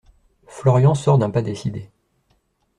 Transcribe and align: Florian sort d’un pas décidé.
Florian 0.47 0.95
sort 0.95 1.19
d’un 1.19 1.29
pas 1.29 1.43
décidé. 1.43 1.91